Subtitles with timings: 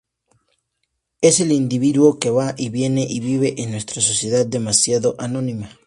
[1.21, 5.69] Es el individuo que va y viene y vive en nuestra sociedad demasiado anónima.